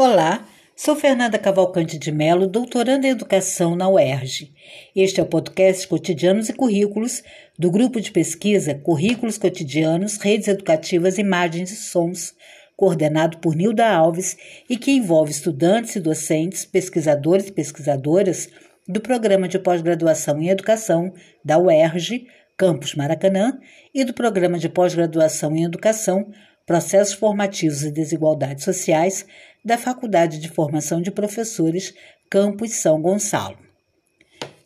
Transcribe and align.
Olá, 0.00 0.46
sou 0.76 0.94
Fernanda 0.94 1.36
Cavalcante 1.40 1.98
de 1.98 2.12
Melo, 2.12 2.46
doutoranda 2.46 3.04
em 3.04 3.10
Educação 3.10 3.74
na 3.74 3.88
UERJ. 3.88 4.54
Este 4.94 5.18
é 5.18 5.24
o 5.24 5.26
podcast 5.26 5.88
Cotidianos 5.88 6.48
e 6.48 6.52
Currículos 6.52 7.20
do 7.58 7.68
grupo 7.68 8.00
de 8.00 8.12
pesquisa 8.12 8.76
Currículos 8.76 9.38
Cotidianos, 9.38 10.16
Redes 10.18 10.46
Educativas, 10.46 11.18
Imagens 11.18 11.72
e 11.72 11.74
Sons, 11.74 12.32
coordenado 12.76 13.38
por 13.38 13.56
Nilda 13.56 13.90
Alves 13.90 14.36
e 14.70 14.76
que 14.76 14.92
envolve 14.92 15.32
estudantes 15.32 15.96
e 15.96 16.00
docentes, 16.00 16.64
pesquisadores 16.64 17.48
e 17.48 17.52
pesquisadoras 17.52 18.48
do 18.86 19.00
Programa 19.00 19.48
de 19.48 19.58
Pós-Graduação 19.58 20.40
em 20.40 20.48
Educação 20.48 21.12
da 21.44 21.58
UERJ, 21.58 22.24
Campus 22.56 22.94
Maracanã, 22.94 23.58
e 23.92 24.04
do 24.04 24.14
Programa 24.14 24.60
de 24.60 24.68
Pós-Graduação 24.68 25.56
em 25.56 25.64
Educação, 25.64 26.30
Processos 26.68 27.14
Formativos 27.14 27.82
e 27.82 27.90
Desigualdades 27.90 28.62
Sociais 28.62 29.24
da 29.64 29.78
Faculdade 29.78 30.38
de 30.38 30.50
Formação 30.50 31.00
de 31.00 31.10
Professores 31.10 31.94
Campus 32.28 32.72
São 32.72 33.00
Gonçalo. 33.00 33.56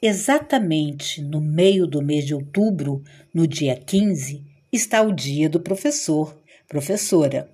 Exatamente 0.03 1.23
no 1.23 1.41
meio 1.41 1.87
do 1.87 2.03
mês 2.03 2.27
de 2.27 2.35
outubro, 2.35 3.05
no 3.33 3.47
dia 3.47 3.77
15, 3.77 4.43
está 4.73 5.01
o 5.01 5.13
Dia 5.13 5.49
do 5.49 5.61
Professor, 5.61 6.37
professora. 6.69 7.49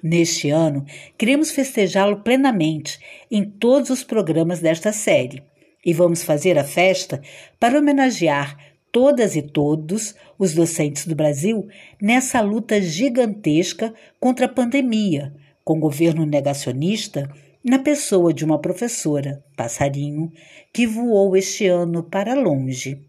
Neste 0.00 0.48
ano, 0.48 0.86
queremos 1.18 1.50
festejá-lo 1.50 2.22
plenamente 2.22 3.00
em 3.28 3.44
todos 3.44 3.90
os 3.90 4.04
programas 4.04 4.60
desta 4.60 4.92
série 4.92 5.42
e 5.84 5.92
vamos 5.92 6.22
fazer 6.22 6.56
a 6.56 6.62
festa 6.62 7.20
para 7.58 7.76
homenagear 7.76 8.56
todas 8.92 9.36
e 9.36 9.42
todos 9.42 10.14
os 10.38 10.54
docentes 10.54 11.06
do 11.06 11.14
Brasil 11.14 11.68
nessa 12.00 12.40
luta 12.40 12.80
gigantesca 12.80 13.92
contra 14.20 14.46
a 14.46 14.48
pandemia, 14.48 15.34
com 15.64 15.78
governo 15.78 16.24
negacionista, 16.24 17.30
na 17.62 17.78
pessoa 17.78 18.32
de 18.32 18.44
uma 18.44 18.58
professora, 18.58 19.44
passarinho, 19.56 20.32
que 20.72 20.86
voou 20.86 21.36
este 21.36 21.66
ano 21.66 22.02
para 22.02 22.34
longe. 22.34 23.02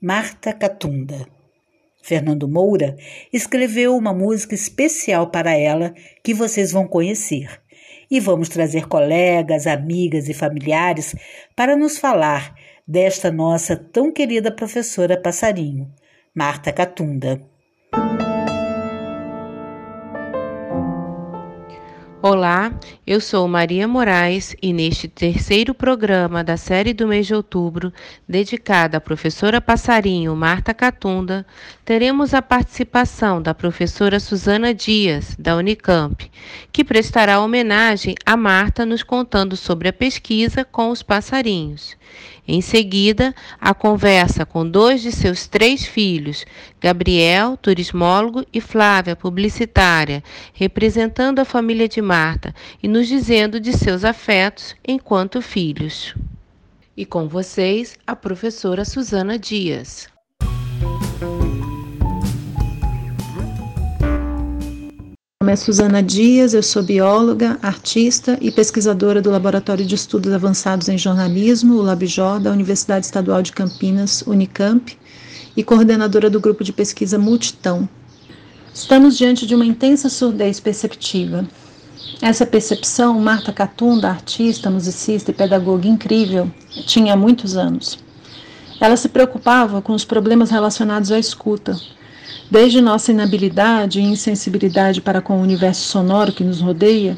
Marta 0.00 0.52
Catunda. 0.52 1.26
Fernando 2.02 2.48
Moura 2.48 2.96
escreveu 3.32 3.96
uma 3.96 4.12
música 4.12 4.54
especial 4.54 5.30
para 5.30 5.56
ela 5.56 5.94
que 6.22 6.34
vocês 6.34 6.72
vão 6.72 6.88
conhecer. 6.88 7.62
E 8.10 8.18
vamos 8.18 8.48
trazer 8.48 8.88
colegas, 8.88 9.66
amigas 9.66 10.28
e 10.28 10.34
familiares 10.34 11.14
para 11.54 11.76
nos 11.76 11.96
falar 11.96 12.54
desta 12.86 13.30
nossa 13.30 13.76
tão 13.76 14.12
querida 14.12 14.50
professora 14.50 15.16
passarinho, 15.16 15.92
Marta 16.34 16.72
Catunda. 16.72 17.40
Olá, 22.24 22.72
eu 23.04 23.20
sou 23.20 23.48
Maria 23.48 23.88
Moraes 23.88 24.54
e 24.62 24.72
neste 24.72 25.08
terceiro 25.08 25.74
programa 25.74 26.44
da 26.44 26.56
série 26.56 26.94
do 26.94 27.08
mês 27.08 27.26
de 27.26 27.34
outubro, 27.34 27.92
dedicada 28.28 28.98
à 28.98 29.00
professora 29.00 29.60
passarinho 29.60 30.36
Marta 30.36 30.72
Catunda, 30.72 31.44
teremos 31.84 32.32
a 32.32 32.40
participação 32.40 33.42
da 33.42 33.52
professora 33.52 34.20
Suzana 34.20 34.72
Dias, 34.72 35.34
da 35.36 35.56
Unicamp, 35.56 36.30
que 36.70 36.84
prestará 36.84 37.40
homenagem 37.40 38.14
a 38.24 38.36
Marta 38.36 38.86
nos 38.86 39.02
contando 39.02 39.56
sobre 39.56 39.88
a 39.88 39.92
pesquisa 39.92 40.64
com 40.64 40.90
os 40.90 41.02
passarinhos. 41.02 41.96
Em 42.46 42.60
seguida, 42.60 43.32
a 43.60 43.72
conversa 43.72 44.44
com 44.44 44.68
dois 44.68 45.00
de 45.00 45.12
seus 45.12 45.46
três 45.46 45.86
filhos, 45.86 46.44
Gabriel, 46.80 47.56
turismólogo, 47.56 48.44
e 48.52 48.60
Flávia, 48.60 49.14
publicitária, 49.14 50.24
representando 50.52 51.38
a 51.38 51.44
família 51.44 51.88
de 51.88 52.02
Marta 52.02 52.52
e 52.82 52.88
nos 52.88 53.06
dizendo 53.06 53.60
de 53.60 53.72
seus 53.72 54.04
afetos 54.04 54.74
enquanto 54.86 55.40
filhos. 55.40 56.14
E 56.96 57.06
com 57.06 57.28
vocês, 57.28 57.96
a 58.04 58.16
professora 58.16 58.84
Suzana 58.84 59.38
Dias. 59.38 60.11
Meu 65.42 65.46
nome 65.46 65.54
é 65.54 65.56
Suzana 65.56 66.00
Dias, 66.00 66.54
eu 66.54 66.62
sou 66.62 66.84
bióloga, 66.84 67.58
artista 67.60 68.38
e 68.40 68.48
pesquisadora 68.48 69.20
do 69.20 69.28
Laboratório 69.28 69.84
de 69.84 69.96
Estudos 69.96 70.32
Avançados 70.32 70.88
em 70.88 70.96
Jornalismo, 70.96 71.74
o 71.74 71.82
LabJOR, 71.82 72.38
da 72.38 72.52
Universidade 72.52 73.06
Estadual 73.06 73.42
de 73.42 73.50
Campinas, 73.50 74.22
Unicamp, 74.22 74.96
e 75.56 75.64
coordenadora 75.64 76.30
do 76.30 76.38
grupo 76.38 76.62
de 76.62 76.72
pesquisa 76.72 77.18
Multitão. 77.18 77.88
Estamos 78.72 79.18
diante 79.18 79.44
de 79.44 79.56
uma 79.56 79.66
intensa 79.66 80.08
surdez 80.08 80.60
perceptiva. 80.60 81.44
Essa 82.20 82.46
percepção, 82.46 83.18
Marta 83.18 83.52
Catunda, 83.52 84.10
artista, 84.10 84.70
musicista 84.70 85.32
e 85.32 85.34
pedagoga 85.34 85.88
incrível, 85.88 86.48
tinha 86.86 87.16
muitos 87.16 87.56
anos. 87.56 87.98
Ela 88.80 88.96
se 88.96 89.08
preocupava 89.08 89.82
com 89.82 89.92
os 89.92 90.04
problemas 90.04 90.50
relacionados 90.50 91.10
à 91.10 91.18
escuta, 91.18 91.76
Desde 92.52 92.82
nossa 92.82 93.10
inabilidade 93.10 93.98
e 93.98 94.02
insensibilidade 94.02 95.00
para 95.00 95.22
com 95.22 95.38
o 95.38 95.42
universo 95.42 95.88
sonoro 95.88 96.34
que 96.34 96.44
nos 96.44 96.60
rodeia, 96.60 97.16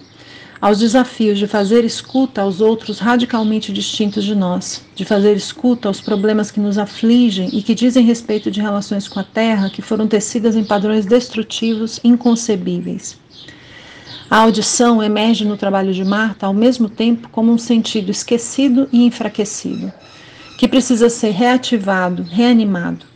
aos 0.60 0.78
desafios 0.78 1.40
de 1.40 1.48
fazer 1.48 1.84
escuta 1.84 2.40
aos 2.40 2.60
outros 2.60 3.00
radicalmente 3.00 3.72
distintos 3.72 4.22
de 4.22 4.32
nós, 4.32 4.84
de 4.94 5.04
fazer 5.04 5.34
escuta 5.34 5.88
aos 5.88 6.00
problemas 6.00 6.52
que 6.52 6.60
nos 6.60 6.78
afligem 6.78 7.48
e 7.52 7.64
que 7.64 7.74
dizem 7.74 8.06
respeito 8.06 8.48
de 8.48 8.60
relações 8.60 9.08
com 9.08 9.18
a 9.18 9.24
Terra 9.24 9.70
que 9.70 9.82
foram 9.82 10.06
tecidas 10.06 10.54
em 10.54 10.62
padrões 10.62 11.04
destrutivos 11.04 11.98
inconcebíveis. 12.04 13.18
A 14.30 14.36
audição 14.38 15.02
emerge 15.02 15.44
no 15.44 15.56
trabalho 15.56 15.92
de 15.92 16.04
Marta 16.04 16.46
ao 16.46 16.54
mesmo 16.54 16.88
tempo 16.88 17.28
como 17.28 17.50
um 17.50 17.58
sentido 17.58 18.12
esquecido 18.12 18.88
e 18.92 19.04
enfraquecido, 19.04 19.92
que 20.56 20.68
precisa 20.68 21.10
ser 21.10 21.30
reativado, 21.30 22.22
reanimado 22.22 23.13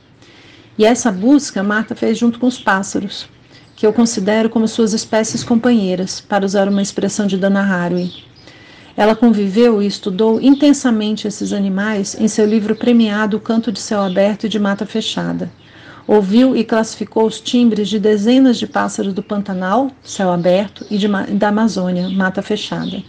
e 0.79 0.85
essa 0.85 1.11
busca 1.11 1.63
Marta 1.63 1.95
fez 1.95 2.17
junto 2.17 2.39
com 2.39 2.47
os 2.47 2.59
pássaros, 2.59 3.29
que 3.75 3.85
eu 3.85 3.93
considero 3.93 4.49
como 4.49 4.69
suas 4.69 4.93
espécies 4.93 5.43
companheiras, 5.43 6.21
para 6.21 6.47
usar 6.47 6.69
uma 6.69 6.81
expressão 6.81 7.27
de 7.27 7.37
Dana 7.37 7.61
Haraway. 7.61 8.13
Ela 8.97 9.15
conviveu 9.15 9.83
e 9.83 9.87
estudou 9.87 10.41
intensamente 10.41 11.29
esses 11.29 11.53
animais 11.53 12.17
em 12.19 12.27
seu 12.27 12.47
livro 12.47 12.75
premiado 12.75 13.37
O 13.37 13.41
Canto 13.41 13.71
de 13.71 13.79
Céu 13.81 14.01
Aberto 14.01 14.47
e 14.47 14.49
de 14.49 14.59
Mata 14.59 14.87
Fechada. 14.87 15.51
Ouviu 16.07 16.57
e 16.57 16.65
classificou 16.65 17.27
os 17.27 17.41
timbres 17.41 17.89
de 17.89 17.99
dezenas 17.99 18.59
de 18.59 18.67
pássaros 18.67 19.13
do 19.13 19.23
Pantanal, 19.23 19.91
céu 20.03 20.33
aberto, 20.33 20.87
e 20.91 20.97
de, 20.97 21.07
da 21.07 21.49
Amazônia, 21.49 22.09
mata 22.09 22.41
fechada. 22.41 23.03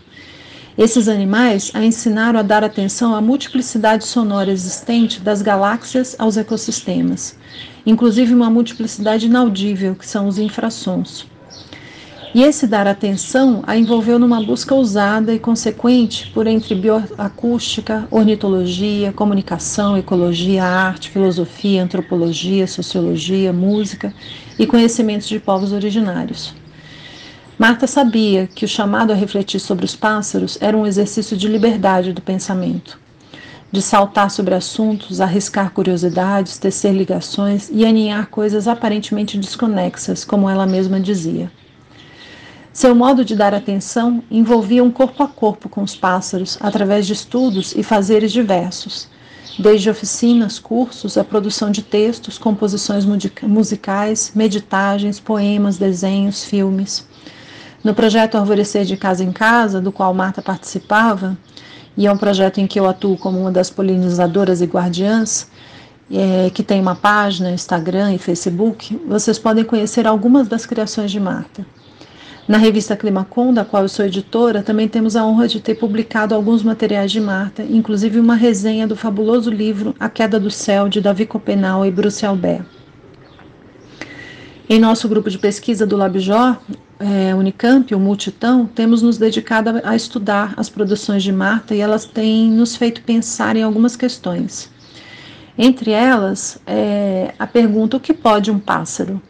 Esses 0.79 1.09
animais 1.09 1.71
a 1.73 1.83
ensinaram 1.83 2.39
a 2.39 2.41
dar 2.41 2.63
atenção 2.63 3.13
à 3.13 3.19
multiplicidade 3.19 4.05
sonora 4.05 4.49
existente 4.49 5.19
das 5.19 5.41
galáxias 5.41 6.15
aos 6.17 6.37
ecossistemas, 6.37 7.37
inclusive 7.85 8.33
uma 8.33 8.49
multiplicidade 8.49 9.25
inaudível, 9.25 9.93
que 9.93 10.07
são 10.07 10.25
os 10.25 10.39
infrassons. 10.39 11.27
E 12.33 12.43
esse 12.43 12.65
dar 12.65 12.87
atenção 12.87 13.61
a 13.67 13.75
envolveu 13.75 14.17
numa 14.17 14.41
busca 14.41 14.73
ousada 14.73 15.33
e 15.33 15.39
consequente 15.39 16.31
por 16.33 16.47
entre 16.47 16.73
bioacústica, 16.75 18.07
ornitologia, 18.09 19.11
comunicação, 19.11 19.97
ecologia, 19.97 20.63
arte, 20.63 21.09
filosofia, 21.09 21.83
antropologia, 21.83 22.65
sociologia, 22.65 23.51
música 23.51 24.13
e 24.57 24.65
conhecimentos 24.65 25.27
de 25.27 25.41
povos 25.41 25.73
originários. 25.73 26.57
Marta 27.59 27.85
sabia 27.85 28.47
que 28.47 28.63
o 28.63 28.67
chamado 28.69 29.11
a 29.11 29.15
refletir 29.15 29.59
sobre 29.59 29.83
os 29.83 29.93
pássaros 29.93 30.57
era 30.61 30.77
um 30.77 30.87
exercício 30.87 31.35
de 31.35 31.45
liberdade 31.45 32.13
do 32.13 32.21
pensamento, 32.21 32.97
de 33.69 33.81
saltar 33.81 34.31
sobre 34.31 34.55
assuntos, 34.55 35.19
arriscar 35.19 35.71
curiosidades, 35.71 36.57
tecer 36.57 36.93
ligações 36.93 37.69
e 37.69 37.85
aninhar 37.85 38.27
coisas 38.27 38.65
aparentemente 38.65 39.37
desconexas, 39.37 40.23
como 40.23 40.49
ela 40.49 40.65
mesma 40.65 41.01
dizia. 41.01 41.51
Seu 42.71 42.95
modo 42.95 43.25
de 43.25 43.35
dar 43.35 43.53
atenção 43.53 44.23
envolvia 44.31 44.81
um 44.81 44.89
corpo 44.89 45.21
a 45.21 45.27
corpo 45.27 45.67
com 45.67 45.83
os 45.83 45.97
pássaros, 45.97 46.57
através 46.61 47.05
de 47.05 47.11
estudos 47.11 47.75
e 47.75 47.83
fazeres 47.83 48.31
diversos, 48.31 49.09
desde 49.59 49.89
oficinas, 49.89 50.59
cursos, 50.59 51.17
a 51.17 51.25
produção 51.25 51.69
de 51.71 51.81
textos, 51.81 52.37
composições 52.37 53.05
musicais, 53.41 54.31
meditagens, 54.33 55.19
poemas, 55.19 55.77
desenhos, 55.77 56.45
filmes. 56.45 57.08
No 57.83 57.93
projeto 57.93 58.35
Arvorecer 58.35 58.83
de 58.83 58.97
Casa 58.97 59.23
em 59.23 59.31
Casa, 59.31 59.79
do 59.79 59.91
qual 59.91 60.13
Marta 60.13 60.41
participava, 60.41 61.37
e 61.95 62.05
é 62.07 62.11
um 62.11 62.17
projeto 62.17 62.59
em 62.59 62.67
que 62.67 62.79
eu 62.79 62.87
atuo 62.87 63.17
como 63.17 63.39
uma 63.39 63.51
das 63.51 63.69
polinizadoras 63.69 64.61
e 64.61 64.65
guardiãs, 64.65 65.49
é, 66.11 66.49
que 66.49 66.63
tem 66.63 66.81
uma 66.81 66.95
página, 66.95 67.51
Instagram 67.51 68.13
e 68.13 68.17
Facebook, 68.17 68.99
vocês 69.07 69.39
podem 69.39 69.63
conhecer 69.63 70.07
algumas 70.07 70.47
das 70.47 70.65
criações 70.65 71.11
de 71.11 71.19
Marta. 71.19 71.65
Na 72.47 72.57
revista 72.57 72.97
Climacon, 72.97 73.53
da 73.53 73.63
qual 73.63 73.83
eu 73.83 73.89
sou 73.89 74.03
editora, 74.03 74.63
também 74.63 74.87
temos 74.87 75.15
a 75.15 75.23
honra 75.23 75.47
de 75.47 75.59
ter 75.59 75.75
publicado 75.75 76.33
alguns 76.33 76.63
materiais 76.63 77.11
de 77.11 77.21
Marta, 77.21 77.61
inclusive 77.61 78.19
uma 78.19 78.35
resenha 78.35 78.87
do 78.87 78.95
fabuloso 78.95 79.51
livro 79.51 79.95
A 79.99 80.09
Queda 80.09 80.39
do 80.39 80.49
Céu, 80.49 80.89
de 80.89 80.99
Davi 80.99 81.27
Copenau 81.27 81.85
e 81.85 81.91
Bruce 81.91 82.25
Albert. 82.25 82.65
Em 84.67 84.79
nosso 84.79 85.07
grupo 85.07 85.29
de 85.29 85.37
pesquisa 85.37 85.85
do 85.85 85.95
LabJOR, 85.95 86.57
é, 86.99 87.33
Unicamp, 87.33 87.95
o 87.95 87.99
Multitão, 87.99 88.65
temos 88.65 89.01
nos 89.01 89.17
dedicado 89.17 89.69
a, 89.69 89.91
a 89.91 89.95
estudar 89.95 90.53
as 90.57 90.69
produções 90.69 91.23
de 91.23 91.31
Marta 91.31 91.73
e 91.73 91.79
elas 91.79 92.03
têm 92.05 92.51
nos 92.51 92.75
feito 92.75 93.01
pensar 93.01 93.55
em 93.55 93.63
algumas 93.63 93.95
questões. 93.95 94.69
Entre 95.57 95.91
elas, 95.91 96.59
é, 96.67 97.33
a 97.39 97.47
pergunta: 97.47 97.97
o 97.97 97.99
que 97.99 98.13
pode 98.13 98.51
um 98.51 98.59
pássaro? 98.59 99.21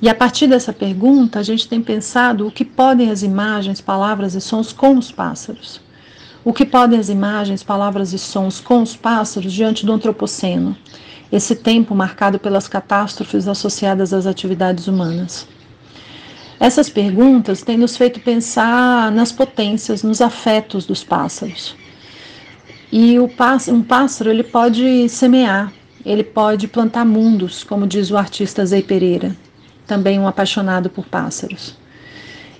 E 0.00 0.08
a 0.08 0.14
partir 0.14 0.46
dessa 0.46 0.72
pergunta, 0.72 1.40
a 1.40 1.42
gente 1.42 1.68
tem 1.68 1.82
pensado 1.82 2.46
o 2.46 2.50
que 2.50 2.64
podem 2.64 3.10
as 3.10 3.22
imagens, 3.22 3.80
palavras 3.80 4.34
e 4.34 4.40
sons 4.40 4.72
com 4.72 4.96
os 4.96 5.12
pássaros. 5.12 5.80
O 6.42 6.54
que 6.54 6.64
podem 6.64 6.98
as 6.98 7.10
imagens, 7.10 7.62
palavras 7.62 8.14
e 8.14 8.18
sons 8.18 8.60
com 8.60 8.80
os 8.80 8.96
pássaros 8.96 9.52
diante 9.52 9.84
do 9.84 9.92
antropoceno, 9.92 10.74
esse 11.30 11.54
tempo 11.54 11.94
marcado 11.94 12.38
pelas 12.38 12.66
catástrofes 12.66 13.46
associadas 13.46 14.14
às 14.14 14.24
atividades 14.24 14.86
humanas. 14.86 15.46
Essas 16.60 16.90
perguntas 16.90 17.62
têm 17.62 17.78
nos 17.78 17.96
feito 17.96 18.20
pensar 18.20 19.10
nas 19.10 19.32
potências, 19.32 20.02
nos 20.02 20.20
afetos 20.20 20.84
dos 20.84 21.02
pássaros. 21.02 21.74
E 22.92 23.18
o 23.18 23.26
pássaro, 23.26 23.78
um 23.78 23.82
pássaro 23.82 24.28
ele 24.28 24.42
pode 24.42 25.08
semear, 25.08 25.72
ele 26.04 26.22
pode 26.22 26.68
plantar 26.68 27.06
mundos, 27.06 27.64
como 27.64 27.86
diz 27.86 28.10
o 28.10 28.16
artista 28.18 28.66
Zé 28.66 28.82
Pereira, 28.82 29.34
também 29.86 30.20
um 30.20 30.28
apaixonado 30.28 30.90
por 30.90 31.06
pássaros. 31.06 31.78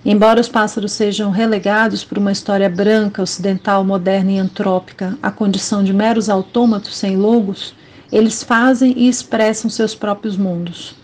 Embora 0.02 0.40
os 0.40 0.48
pássaros 0.48 0.92
sejam 0.92 1.30
relegados 1.30 2.02
por 2.02 2.16
uma 2.16 2.32
história 2.32 2.70
branca, 2.70 3.20
ocidental, 3.20 3.84
moderna 3.84 4.32
e 4.32 4.38
antrópica 4.38 5.18
à 5.22 5.30
condição 5.30 5.84
de 5.84 5.92
meros 5.92 6.30
autômatos 6.30 6.96
sem 6.96 7.18
logos, 7.18 7.74
eles 8.10 8.42
fazem 8.42 8.94
e 8.96 9.10
expressam 9.10 9.68
seus 9.68 9.94
próprios 9.94 10.38
mundos. 10.38 10.98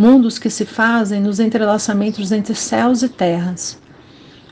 Mundos 0.00 0.38
que 0.38 0.48
se 0.48 0.64
fazem 0.64 1.20
nos 1.20 1.38
entrelaçamentos 1.38 2.32
entre 2.32 2.54
céus 2.54 3.02
e 3.02 3.08
terras. 3.10 3.78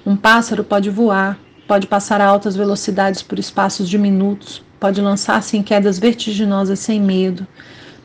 Um 0.04 0.14
pássaro 0.14 0.62
pode 0.62 0.90
voar, 0.90 1.38
pode 1.66 1.86
passar 1.86 2.20
a 2.20 2.26
altas 2.26 2.54
velocidades 2.54 3.22
por 3.22 3.38
espaços 3.38 3.88
de 3.88 3.96
minutos, 3.96 4.62
pode 4.78 5.00
lançar-se 5.00 5.56
em 5.56 5.62
quedas 5.62 5.98
vertiginosas 5.98 6.80
sem 6.80 7.00
medo, 7.00 7.46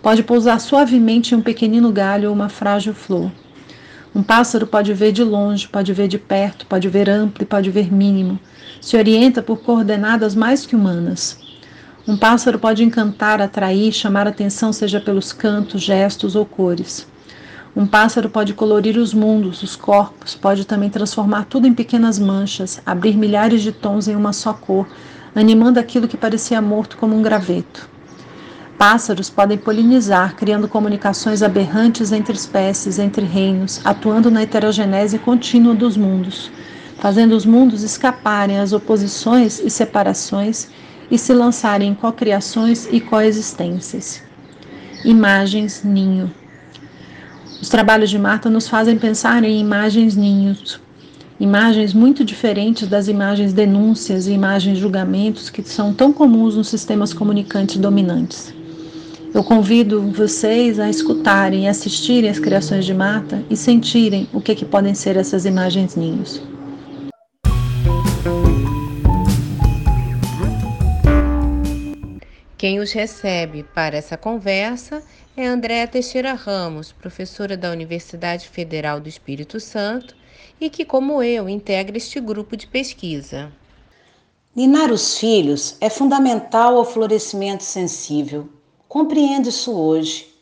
pode 0.01 0.23
pousar 0.23 0.61
suavemente 0.61 1.35
em 1.35 1.37
um 1.37 1.41
pequenino 1.41 1.91
galho 1.91 2.29
ou 2.29 2.33
uma 2.33 2.47
frágil 2.47 2.93
flor. 2.93 3.29
Um 4.15 4.23
pássaro 4.23 4.65
pode 4.65 4.93
ver 4.93 5.11
de 5.11 5.25
longe, 5.25 5.67
pode 5.67 5.91
ver 5.91 6.07
de 6.07 6.17
perto, 6.17 6.65
pode 6.65 6.87
ver 6.87 7.09
amplo 7.09 7.43
e 7.43 7.45
pode 7.45 7.69
ver 7.69 7.91
mínimo. 7.91 8.39
Se 8.79 8.95
orienta 8.95 9.41
por 9.43 9.57
coordenadas 9.57 10.33
mais 10.33 10.65
que 10.65 10.77
humanas. 10.77 11.37
Um 12.07 12.15
pássaro 12.15 12.57
pode 12.57 12.85
encantar, 12.85 13.41
atrair, 13.41 13.91
chamar 13.91 14.29
atenção, 14.29 14.71
seja 14.71 15.01
pelos 15.01 15.33
cantos, 15.33 15.81
gestos 15.81 16.37
ou 16.37 16.45
cores. 16.45 17.11
Um 17.75 17.87
pássaro 17.87 18.29
pode 18.29 18.53
colorir 18.53 18.99
os 18.99 19.15
mundos, 19.15 19.63
os 19.63 19.75
corpos, 19.75 20.35
pode 20.35 20.63
também 20.63 20.91
transformar 20.91 21.45
tudo 21.45 21.65
em 21.65 21.73
pequenas 21.73 22.19
manchas, 22.19 22.79
abrir 22.85 23.17
milhares 23.17 23.63
de 23.63 23.71
tons 23.71 24.07
em 24.07 24.15
uma 24.15 24.31
só 24.31 24.53
cor, 24.53 24.87
animando 25.35 25.79
aquilo 25.79 26.07
que 26.07 26.15
parecia 26.15 26.61
morto 26.61 26.97
como 26.97 27.15
um 27.15 27.23
graveto. 27.23 27.89
Pássaros 28.77 29.27
podem 29.27 29.57
polinizar, 29.57 30.35
criando 30.35 30.67
comunicações 30.67 31.41
aberrantes 31.41 32.11
entre 32.11 32.35
espécies, 32.35 32.99
entre 32.99 33.25
reinos, 33.25 33.81
atuando 33.83 34.29
na 34.29 34.43
heterogenese 34.43 35.17
contínua 35.17 35.73
dos 35.73 35.97
mundos, 35.97 36.51
fazendo 36.99 37.35
os 37.35 37.43
mundos 37.43 37.81
escaparem 37.81 38.59
às 38.59 38.71
oposições 38.71 39.59
e 39.59 39.71
separações 39.71 40.67
e 41.09 41.17
se 41.17 41.33
lançarem 41.33 41.89
em 41.89 41.95
cocriações 41.95 42.87
e 42.91 43.01
coexistências. 43.01 44.21
Imagens 45.03 45.81
ninho. 45.83 46.42
Os 47.63 47.69
trabalhos 47.69 48.09
de 48.09 48.19
Marta 48.19 48.49
nos 48.49 48.67
fazem 48.67 48.97
pensar 48.97 49.41
em 49.45 49.57
imagens 49.57 50.17
ninhos, 50.17 50.81
imagens 51.39 51.93
muito 51.93 52.25
diferentes 52.25 52.89
das 52.89 53.07
imagens 53.07 53.53
denúncias 53.53 54.27
e 54.27 54.33
imagens 54.33 54.77
julgamentos 54.77 55.49
que 55.49 55.63
são 55.63 55.93
tão 55.93 56.11
comuns 56.11 56.57
nos 56.57 56.67
sistemas 56.67 57.13
comunicantes 57.13 57.77
dominantes. 57.77 58.53
Eu 59.33 59.45
convido 59.45 60.01
vocês 60.11 60.77
a 60.77 60.89
escutarem 60.89 61.63
e 61.63 61.67
assistirem 61.69 62.29
as 62.29 62.37
criações 62.37 62.83
de 62.83 62.93
Marta 62.93 63.41
e 63.49 63.55
sentirem 63.55 64.27
o 64.33 64.41
que, 64.41 64.55
que 64.55 64.65
podem 64.65 64.93
ser 64.93 65.15
essas 65.15 65.45
imagens 65.45 65.95
ninhos. 65.95 66.41
Quem 72.63 72.79
os 72.79 72.93
recebe 72.93 73.61
para 73.61 73.97
essa 73.97 74.15
conversa 74.15 75.03
é 75.35 75.45
Andréa 75.45 75.85
Teixeira 75.85 76.31
Ramos, 76.31 76.93
professora 76.93 77.57
da 77.57 77.69
Universidade 77.69 78.47
Federal 78.47 79.01
do 79.01 79.09
Espírito 79.09 79.59
Santo 79.59 80.15
e 80.61 80.69
que, 80.69 80.85
como 80.85 81.21
eu, 81.21 81.49
integra 81.49 81.97
este 81.97 82.21
grupo 82.21 82.55
de 82.55 82.65
pesquisa. 82.65 83.51
Ninar 84.55 84.93
os 84.93 85.17
filhos 85.17 85.75
é 85.81 85.89
fundamental 85.89 86.77
ao 86.77 86.85
florescimento 86.85 87.65
sensível. 87.65 88.47
Compreende 88.87 89.49
isso 89.49 89.77
hoje. 89.77 90.33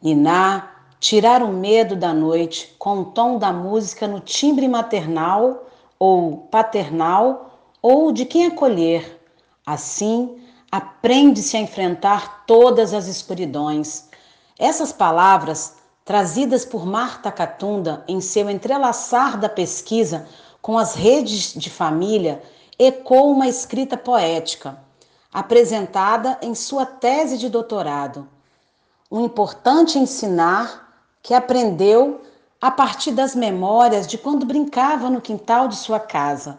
Ninar, 0.00 0.94
tirar 1.00 1.42
o 1.42 1.52
medo 1.52 1.96
da 1.96 2.14
noite 2.14 2.76
com 2.78 3.00
o 3.00 3.04
tom 3.06 3.38
da 3.38 3.52
música 3.52 4.06
no 4.06 4.20
timbre 4.20 4.68
maternal 4.68 5.68
ou 5.98 6.46
paternal 6.48 7.60
ou 7.82 8.12
de 8.12 8.24
quem 8.24 8.46
acolher. 8.46 9.20
Assim, 9.66 10.45
aprende-se 10.70 11.56
a 11.56 11.60
enfrentar 11.60 12.44
todas 12.46 12.92
as 12.92 13.06
escuridões, 13.06 14.08
essas 14.58 14.92
palavras, 14.92 15.76
trazidas 16.04 16.64
por 16.64 16.86
Marta 16.86 17.32
Catunda 17.32 18.04
em 18.06 18.20
seu 18.20 18.48
entrelaçar 18.48 19.38
da 19.38 19.48
pesquisa 19.48 20.28
com 20.62 20.78
as 20.78 20.94
redes 20.94 21.52
de 21.54 21.70
família, 21.70 22.42
ecoam 22.78 23.32
uma 23.32 23.48
escrita 23.48 23.96
poética, 23.96 24.78
apresentada 25.32 26.38
em 26.42 26.54
sua 26.54 26.86
tese 26.86 27.38
de 27.38 27.48
doutorado. 27.48 28.28
Um 29.10 29.24
importante 29.24 29.98
ensinar 29.98 30.92
que 31.22 31.34
aprendeu 31.34 32.22
a 32.60 32.70
partir 32.70 33.12
das 33.12 33.34
memórias 33.34 34.06
de 34.06 34.16
quando 34.16 34.46
brincava 34.46 35.10
no 35.10 35.20
quintal 35.20 35.68
de 35.68 35.76
sua 35.76 36.00
casa, 36.00 36.58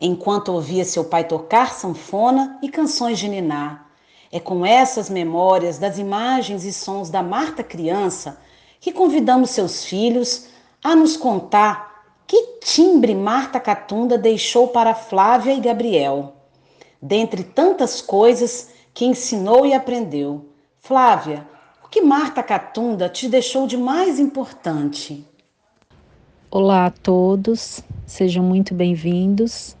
enquanto 0.00 0.52
ouvia 0.52 0.84
seu 0.84 1.04
pai 1.04 1.24
tocar 1.24 1.74
sanfona 1.74 2.58
e 2.62 2.68
canções 2.68 3.18
de 3.18 3.28
niná. 3.28 3.86
É 4.32 4.40
com 4.40 4.64
essas 4.64 5.10
memórias 5.10 5.78
das 5.78 5.98
imagens 5.98 6.64
e 6.64 6.72
sons 6.72 7.10
da 7.10 7.22
Marta 7.22 7.62
criança 7.62 8.40
que 8.80 8.92
convidamos 8.92 9.50
seus 9.50 9.84
filhos 9.84 10.48
a 10.82 10.96
nos 10.96 11.16
contar 11.16 11.90
que 12.26 12.58
timbre 12.62 13.14
Marta 13.14 13.58
Catunda 13.58 14.16
deixou 14.16 14.68
para 14.68 14.94
Flávia 14.94 15.52
e 15.52 15.60
Gabriel. 15.60 16.36
Dentre 17.02 17.42
tantas 17.42 18.00
coisas 18.00 18.70
que 18.94 19.04
ensinou 19.04 19.66
e 19.66 19.74
aprendeu. 19.74 20.46
Flávia, 20.78 21.46
o 21.84 21.88
que 21.88 22.00
Marta 22.00 22.42
Catunda 22.42 23.08
te 23.08 23.28
deixou 23.28 23.66
de 23.66 23.76
mais 23.76 24.20
importante? 24.20 25.26
Olá 26.50 26.86
a 26.86 26.90
todos, 26.90 27.82
sejam 28.06 28.44
muito 28.44 28.74
bem-vindos. 28.74 29.76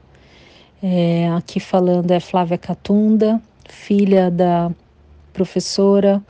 É, 0.82 1.28
aqui 1.36 1.60
falando 1.60 2.10
é 2.10 2.18
Flávia 2.18 2.56
Catunda, 2.56 3.38
filha 3.68 4.30
da 4.30 4.70
professora, 5.30 6.22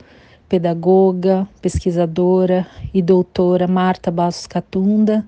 pedagoga, 0.49 1.47
pesquisadora 1.61 2.67
e 2.93 3.01
doutora 3.01 3.65
Marta 3.65 4.11
Bastos 4.11 4.47
Catunda, 4.47 5.25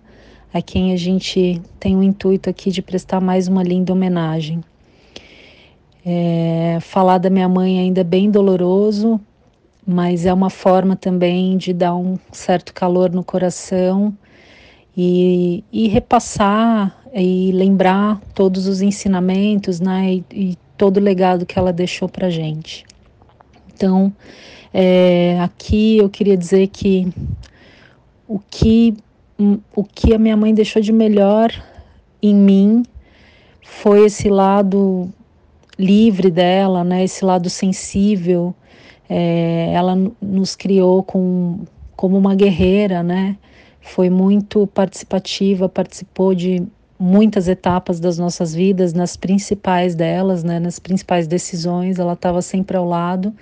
a 0.54 0.62
quem 0.62 0.92
a 0.92 0.98
gente 0.98 1.62
tem 1.80 1.96
o 1.96 2.04
intuito 2.04 2.50
aqui 2.50 2.70
de 2.70 2.82
prestar 2.82 3.22
mais 3.22 3.48
uma 3.48 3.64
linda 3.64 3.94
homenagem. 3.94 4.62
É, 6.06 6.80
falar 6.82 7.18
da 7.18 7.30
minha 7.30 7.48
mãe 7.48 7.80
ainda 7.80 8.02
é 8.02 8.04
bem 8.04 8.30
doloroso, 8.30 9.22
mas 9.88 10.26
é 10.26 10.34
uma 10.34 10.50
forma 10.50 10.98
também 10.98 11.56
de 11.56 11.72
dar 11.72 11.96
um 11.96 12.20
certo 12.34 12.74
calor 12.74 13.10
no 13.10 13.24
coração 13.24 14.14
e, 14.98 15.64
e 15.72 15.88
repassar 15.88 17.03
e 17.14 17.52
lembrar 17.52 18.20
todos 18.34 18.68
os 18.68 18.82
ensinamentos 18.82 19.80
né, 19.80 20.16
e, 20.16 20.26
e 20.32 20.58
todo 20.78 20.98
o 20.98 21.02
legado 21.02 21.46
que 21.46 21.60
ela 21.60 21.72
deixou 21.72 22.10
para 22.10 22.30
gente. 22.30 22.84
Então, 23.74 24.12
é, 24.74 25.40
aqui 25.40 25.98
eu 25.98 26.10
queria 26.10 26.36
dizer 26.36 26.68
que 26.68 27.08
o 28.28 28.40
que 28.40 28.96
o 29.76 29.84
que 29.84 30.14
a 30.14 30.20
minha 30.20 30.38
mãe 30.38 30.54
deixou 30.54 30.82
de 30.82 30.92
melhor 30.92 31.52
em 32.22 32.34
mim 32.34 32.84
foi 33.62 34.06
esse 34.06 34.30
lado 34.30 35.12
livre 35.78 36.32
dela, 36.32 36.84
né? 36.84 37.04
Esse 37.04 37.26
lado 37.26 37.50
sensível. 37.50 38.56
É, 39.10 39.72
ela 39.74 39.96
nos 40.22 40.56
criou 40.56 41.04
com, 41.04 41.60
como 41.96 42.18
uma 42.18 42.36
guerreira, 42.36 43.04
né? 43.04 43.38
Foi 43.82 44.10
muito 44.10 44.66
participativa, 44.68 45.68
participou 45.68 46.34
de 46.34 46.64
muitas 47.04 47.50
etapas 47.50 48.00
das 48.00 48.18
nossas 48.18 48.56
vidas, 48.56 48.94
nas 48.94 49.18
principais 49.18 49.94
delas, 49.94 50.42
né, 50.42 50.58
nas 50.58 50.80
principais 50.80 51.28
decisões, 51.28 52.00
ela 52.00 52.14
estava 52.14 52.42
sempre 52.42 52.78
ao 52.78 52.88
lado, 52.88 53.34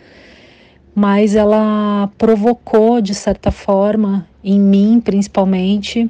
mas 0.95 1.35
ela 1.35 2.09
provocou, 2.17 2.99
de 2.99 3.13
certa 3.13 3.51
forma, 3.51 4.27
em 4.43 4.59
mim 4.59 4.99
principalmente, 4.99 6.09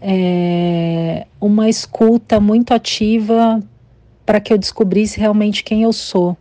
é, 0.00 1.24
uma 1.40 1.68
escuta 1.68 2.40
muito 2.40 2.74
ativa 2.74 3.62
para 4.26 4.40
que 4.40 4.52
eu 4.52 4.58
descobrisse 4.58 5.20
realmente 5.20 5.62
quem 5.62 5.84
eu 5.84 5.92
sou. 5.92 6.36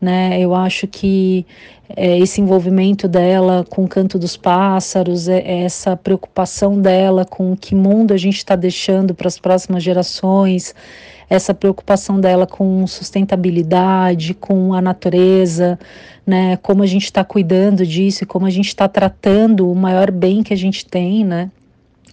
Né? 0.00 0.40
Eu 0.40 0.54
acho 0.54 0.86
que 0.86 1.44
é, 1.96 2.18
esse 2.18 2.40
envolvimento 2.40 3.08
dela 3.08 3.64
com 3.68 3.84
o 3.84 3.88
canto 3.88 4.18
dos 4.18 4.36
pássaros, 4.36 5.28
é, 5.28 5.38
é 5.38 5.64
essa 5.64 5.96
preocupação 5.96 6.80
dela 6.80 7.24
com 7.24 7.56
que 7.56 7.74
mundo 7.74 8.12
a 8.12 8.16
gente 8.16 8.36
está 8.36 8.54
deixando 8.54 9.14
para 9.14 9.26
as 9.26 9.38
próximas 9.38 9.82
gerações, 9.82 10.74
essa 11.30 11.52
preocupação 11.52 12.20
dela 12.20 12.46
com 12.46 12.86
sustentabilidade, 12.86 14.34
com 14.34 14.72
a 14.72 14.80
natureza, 14.80 15.78
né? 16.26 16.56
Como 16.58 16.82
a 16.82 16.86
gente 16.86 17.04
está 17.04 17.22
cuidando 17.22 17.86
disso 17.86 18.24
e 18.24 18.26
como 18.26 18.46
a 18.46 18.50
gente 18.50 18.68
está 18.68 18.88
tratando 18.88 19.70
o 19.70 19.74
maior 19.74 20.10
bem 20.10 20.42
que 20.42 20.54
a 20.54 20.56
gente 20.56 20.86
tem, 20.86 21.24
né? 21.24 21.50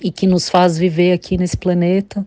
E 0.02 0.12
que 0.12 0.28
nos 0.28 0.50
faz 0.50 0.78
viver 0.78 1.14
aqui 1.14 1.38
nesse 1.38 1.56
planeta. 1.56 2.26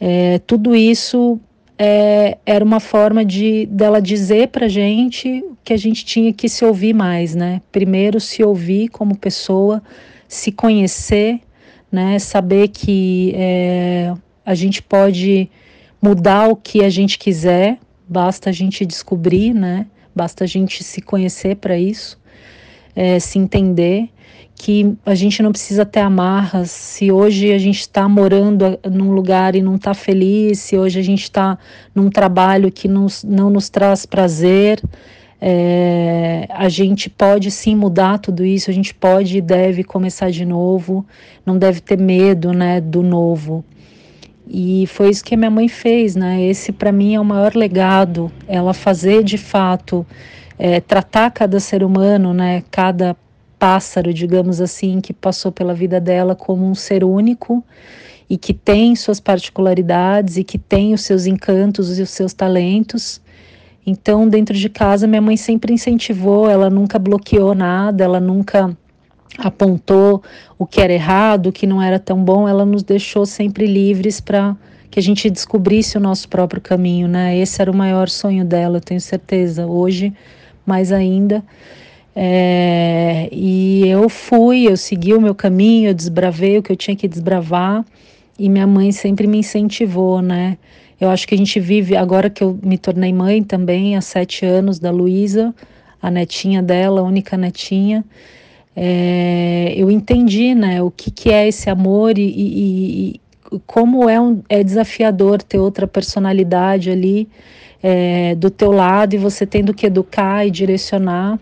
É, 0.00 0.38
tudo 0.46 0.74
isso 0.74 1.38
é, 1.82 2.36
era 2.44 2.62
uma 2.62 2.78
forma 2.78 3.24
de 3.24 3.64
dela 3.64 4.02
dizer 4.02 4.48
para 4.48 4.68
gente 4.68 5.42
que 5.64 5.72
a 5.72 5.78
gente 5.78 6.04
tinha 6.04 6.30
que 6.30 6.46
se 6.46 6.62
ouvir 6.62 6.92
mais, 6.92 7.34
né? 7.34 7.62
Primeiro 7.72 8.20
se 8.20 8.44
ouvir 8.44 8.88
como 8.88 9.16
pessoa, 9.16 9.82
se 10.28 10.52
conhecer, 10.52 11.40
né? 11.90 12.18
Saber 12.18 12.68
que 12.68 13.32
é, 13.34 14.12
a 14.44 14.54
gente 14.54 14.82
pode 14.82 15.48
mudar 16.02 16.48
o 16.48 16.56
que 16.56 16.84
a 16.84 16.90
gente 16.90 17.18
quiser, 17.18 17.78
basta 18.06 18.50
a 18.50 18.52
gente 18.52 18.84
descobrir, 18.84 19.54
né? 19.54 19.86
Basta 20.14 20.44
a 20.44 20.46
gente 20.46 20.84
se 20.84 21.00
conhecer 21.00 21.56
para 21.56 21.78
isso, 21.78 22.20
é, 22.94 23.18
se 23.18 23.38
entender 23.38 24.10
que 24.54 24.94
a 25.06 25.14
gente 25.14 25.42
não 25.42 25.52
precisa 25.52 25.86
ter 25.86 26.00
amarras. 26.00 26.70
Se 26.70 27.10
hoje 27.10 27.50
a 27.50 27.58
gente 27.58 27.80
está 27.80 28.06
morando 28.06 28.78
num 28.90 29.10
lugar 29.12 29.56
e 29.56 29.62
não 29.62 29.76
está 29.76 29.94
feliz, 29.94 30.58
se 30.58 30.76
hoje 30.76 30.98
a 30.98 31.02
gente 31.02 31.22
está 31.22 31.58
num 31.94 32.10
trabalho 32.10 32.70
que 32.70 32.86
nos, 32.86 33.24
não 33.24 33.48
nos 33.48 33.70
traz 33.70 34.04
prazer, 34.04 34.82
é, 35.40 36.46
a 36.50 36.68
gente 36.68 37.08
pode 37.08 37.50
sim 37.50 37.74
mudar 37.74 38.18
tudo 38.18 38.44
isso, 38.44 38.70
a 38.70 38.74
gente 38.74 38.92
pode 38.92 39.38
e 39.38 39.40
deve 39.40 39.82
começar 39.82 40.30
de 40.30 40.44
novo, 40.44 41.06
não 41.46 41.56
deve 41.56 41.80
ter 41.80 41.98
medo 41.98 42.52
né, 42.52 42.82
do 42.82 43.02
novo. 43.02 43.64
E 44.46 44.86
foi 44.88 45.08
isso 45.08 45.24
que 45.24 45.36
minha 45.36 45.50
mãe 45.50 45.68
fez, 45.68 46.16
né? 46.16 46.42
Esse 46.42 46.72
para 46.72 46.90
mim 46.92 47.14
é 47.14 47.20
o 47.20 47.24
maior 47.24 47.54
legado, 47.54 48.30
ela 48.48 48.74
fazer 48.74 49.22
de 49.22 49.38
fato, 49.38 50.04
é, 50.58 50.80
tratar 50.80 51.30
cada 51.30 51.60
ser 51.60 51.84
humano, 51.84 52.34
né? 52.34 52.62
Cada 52.70 53.16
pássaro, 53.60 54.14
digamos 54.14 54.58
assim, 54.58 55.02
que 55.02 55.12
passou 55.12 55.52
pela 55.52 55.74
vida 55.74 56.00
dela 56.00 56.34
como 56.34 56.66
um 56.66 56.74
ser 56.74 57.04
único 57.04 57.62
e 58.28 58.38
que 58.38 58.54
tem 58.54 58.96
suas 58.96 59.20
particularidades 59.20 60.38
e 60.38 60.44
que 60.44 60.56
tem 60.56 60.94
os 60.94 61.02
seus 61.02 61.26
encantos 61.26 61.98
e 61.98 62.02
os 62.02 62.08
seus 62.08 62.32
talentos. 62.32 63.20
Então, 63.86 64.26
dentro 64.26 64.56
de 64.56 64.70
casa, 64.70 65.06
minha 65.06 65.20
mãe 65.20 65.36
sempre 65.36 65.74
incentivou, 65.74 66.48
ela 66.48 66.70
nunca 66.70 66.98
bloqueou 66.98 67.54
nada, 67.54 68.02
ela 68.02 68.18
nunca 68.18 68.74
apontou 69.36 70.22
o 70.58 70.66
que 70.66 70.80
era 70.80 70.92
errado, 70.92 71.48
o 71.48 71.52
que 71.52 71.66
não 71.66 71.82
era 71.82 71.98
tão 71.98 72.24
bom, 72.24 72.48
ela 72.48 72.64
nos 72.64 72.82
deixou 72.82 73.26
sempre 73.26 73.66
livres 73.66 74.20
para 74.20 74.56
que 74.90 74.98
a 74.98 75.02
gente 75.02 75.28
descobrisse 75.28 75.98
o 75.98 76.00
nosso 76.00 76.28
próprio 76.28 76.62
caminho, 76.62 77.06
né? 77.06 77.36
Esse 77.36 77.60
era 77.60 77.70
o 77.70 77.76
maior 77.76 78.08
sonho 78.08 78.44
dela, 78.44 78.78
eu 78.78 78.80
tenho 78.80 79.00
certeza. 79.00 79.66
Hoje, 79.66 80.12
mais 80.66 80.90
ainda. 80.92 81.44
É, 82.22 83.30
e 83.32 83.88
eu 83.88 84.06
fui, 84.10 84.68
eu 84.68 84.76
segui 84.76 85.14
o 85.14 85.20
meu 85.22 85.34
caminho, 85.34 85.88
eu 85.88 85.94
desbravei 85.94 86.58
o 86.58 86.62
que 86.62 86.70
eu 86.70 86.76
tinha 86.76 86.94
que 86.94 87.08
desbravar 87.08 87.82
e 88.38 88.46
minha 88.46 88.66
mãe 88.66 88.92
sempre 88.92 89.26
me 89.26 89.38
incentivou, 89.38 90.20
né? 90.20 90.58
Eu 91.00 91.08
acho 91.08 91.26
que 91.26 91.34
a 91.34 91.38
gente 91.38 91.58
vive, 91.58 91.96
agora 91.96 92.28
que 92.28 92.44
eu 92.44 92.58
me 92.62 92.76
tornei 92.76 93.10
mãe 93.10 93.42
também, 93.42 93.96
há 93.96 94.02
sete 94.02 94.44
anos, 94.44 94.78
da 94.78 94.90
Luísa, 94.90 95.54
a 96.02 96.10
netinha 96.10 96.62
dela, 96.62 97.00
a 97.00 97.04
única 97.04 97.38
netinha, 97.38 98.04
é, 98.76 99.72
eu 99.74 99.90
entendi 99.90 100.54
né, 100.54 100.82
o 100.82 100.90
que, 100.90 101.10
que 101.10 101.30
é 101.30 101.48
esse 101.48 101.70
amor 101.70 102.18
e, 102.18 102.22
e, 102.22 103.20
e 103.54 103.60
como 103.66 104.10
é, 104.10 104.20
um, 104.20 104.42
é 104.46 104.62
desafiador 104.62 105.42
ter 105.42 105.58
outra 105.58 105.86
personalidade 105.86 106.90
ali 106.90 107.26
é, 107.82 108.34
do 108.34 108.50
teu 108.50 108.72
lado 108.72 109.14
e 109.14 109.18
você 109.18 109.46
tendo 109.46 109.72
que 109.72 109.86
educar 109.86 110.46
e 110.46 110.50
direcionar. 110.50 111.38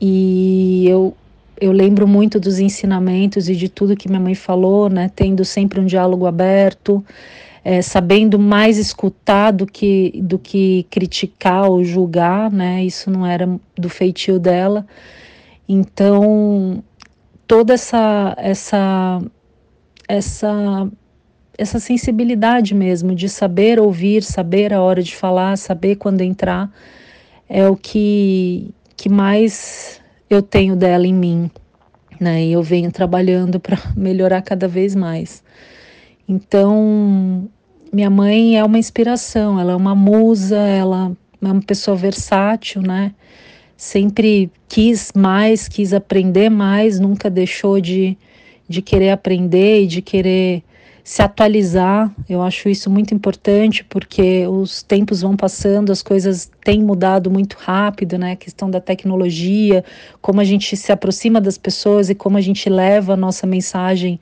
E 0.00 0.86
eu, 0.88 1.16
eu 1.60 1.72
lembro 1.72 2.06
muito 2.06 2.38
dos 2.38 2.58
ensinamentos 2.58 3.48
e 3.48 3.56
de 3.56 3.68
tudo 3.68 3.96
que 3.96 4.08
minha 4.08 4.20
mãe 4.20 4.34
falou, 4.34 4.88
né, 4.88 5.10
tendo 5.14 5.44
sempre 5.44 5.80
um 5.80 5.86
diálogo 5.86 6.26
aberto, 6.26 7.04
é, 7.64 7.82
sabendo 7.82 8.38
mais 8.38 8.78
escutar 8.78 9.50
do 9.50 9.66
que, 9.66 10.20
do 10.22 10.38
que 10.38 10.86
criticar 10.90 11.68
ou 11.68 11.82
julgar, 11.82 12.50
né, 12.50 12.84
isso 12.84 13.10
não 13.10 13.26
era 13.26 13.48
do 13.76 13.88
feitio 13.88 14.38
dela. 14.38 14.86
Então, 15.68 16.82
toda 17.46 17.74
essa 17.74 18.34
essa 18.38 19.20
essa 20.08 20.88
essa 21.58 21.80
sensibilidade 21.80 22.72
mesmo 22.72 23.14
de 23.14 23.28
saber 23.28 23.80
ouvir, 23.80 24.22
saber 24.22 24.72
a 24.72 24.80
hora 24.80 25.02
de 25.02 25.14
falar, 25.16 25.58
saber 25.58 25.96
quando 25.96 26.20
entrar, 26.20 26.70
é 27.48 27.68
o 27.68 27.76
que 27.76 28.70
que 28.98 29.08
mais 29.08 29.98
eu 30.28 30.42
tenho 30.42 30.76
dela 30.76 31.06
em 31.06 31.14
mim, 31.14 31.50
né? 32.20 32.44
E 32.44 32.52
eu 32.52 32.62
venho 32.62 32.92
trabalhando 32.92 33.58
para 33.58 33.78
melhorar 33.96 34.42
cada 34.42 34.68
vez 34.68 34.94
mais. 34.94 35.42
Então, 36.28 37.48
minha 37.90 38.10
mãe 38.10 38.58
é 38.58 38.62
uma 38.62 38.78
inspiração, 38.78 39.58
ela 39.58 39.72
é 39.72 39.76
uma 39.76 39.94
musa, 39.94 40.58
ela 40.58 41.16
é 41.40 41.46
uma 41.46 41.62
pessoa 41.62 41.96
versátil, 41.96 42.82
né? 42.82 43.14
sempre 43.78 44.50
quis 44.68 45.12
mais, 45.14 45.68
quis 45.68 45.94
aprender 45.94 46.50
mais, 46.50 46.98
nunca 46.98 47.30
deixou 47.30 47.80
de, 47.80 48.18
de 48.68 48.82
querer 48.82 49.10
aprender 49.10 49.84
e 49.84 49.86
de 49.86 50.02
querer 50.02 50.64
se 51.08 51.22
atualizar. 51.22 52.14
Eu 52.28 52.42
acho 52.42 52.68
isso 52.68 52.90
muito 52.90 53.14
importante 53.14 53.82
porque 53.82 54.46
os 54.46 54.82
tempos 54.82 55.22
vão 55.22 55.34
passando, 55.34 55.90
as 55.90 56.02
coisas 56.02 56.50
têm 56.62 56.82
mudado 56.82 57.30
muito 57.30 57.56
rápido, 57.58 58.18
né? 58.18 58.32
A 58.32 58.36
questão 58.36 58.70
da 58.70 58.78
tecnologia, 58.78 59.82
como 60.20 60.38
a 60.38 60.44
gente 60.44 60.76
se 60.76 60.92
aproxima 60.92 61.40
das 61.40 61.56
pessoas 61.56 62.10
e 62.10 62.14
como 62.14 62.36
a 62.36 62.42
gente 62.42 62.68
leva 62.68 63.14
a 63.14 63.16
nossa 63.16 63.46
mensagem 63.46 64.20